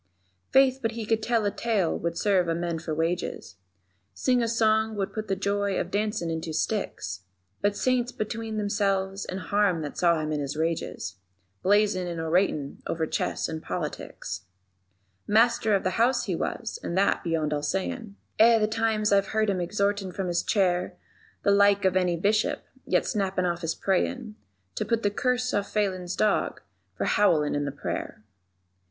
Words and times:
_Faith, 0.51 0.79
but 0.81 0.93
he 0.93 1.05
could 1.05 1.21
tell 1.21 1.45
a 1.45 1.51
tale 1.51 1.95
would 1.95 2.17
serve 2.17 2.47
a 2.47 2.55
man 2.55 2.79
for 2.79 2.91
wages, 2.91 3.57
Sing 4.15 4.41
a 4.41 4.47
song 4.47 4.95
would 4.95 5.13
put 5.13 5.27
the 5.27 5.35
joy 5.35 5.79
of 5.79 5.91
dancin' 5.91 6.31
in 6.31 6.41
two 6.41 6.53
sticks; 6.53 7.21
But 7.61 7.75
Saints 7.77 8.11
between 8.11 8.57
themselves 8.57 9.25
and 9.25 9.39
harm 9.39 9.83
that 9.83 9.99
saw 9.99 10.19
him 10.19 10.31
in 10.31 10.39
his 10.39 10.57
rages, 10.57 11.17
Blazin' 11.61 12.07
and 12.07 12.19
oratin' 12.19 12.81
over 12.87 13.05
chess 13.05 13.47
and 13.47 13.61
politics. 13.61 14.45
Master 15.27 15.75
of 15.75 15.83
the 15.83 15.99
House 16.03 16.23
he 16.25 16.33
was, 16.35 16.79
and 16.81 16.97
that 16.97 17.23
beyond 17.23 17.53
all 17.53 17.61
sayin', 17.61 18.15
Eh, 18.39 18.57
the 18.57 18.67
times 18.67 19.11
I've 19.13 19.27
heard 19.37 19.51
him 19.51 19.61
exhortin' 19.61 20.11
from 20.11 20.29
his 20.29 20.41
chair 20.41 20.97
The 21.43 21.51
like 21.51 21.85
of 21.85 21.95
any 21.95 22.17
Bishop, 22.17 22.63
yet 22.87 23.05
snappin' 23.05 23.45
off 23.45 23.61
his 23.61 23.75
prayin' 23.75 24.33
_To 24.77 24.87
put 24.89 25.03
the 25.03 25.11
curse 25.11 25.53
on 25.53 25.63
Phelan's 25.63 26.15
dog 26.15 26.61
for 26.97 27.05
howlin' 27.05 27.53
in 27.53 27.65
the 27.65 27.71
prayer. 27.71 28.23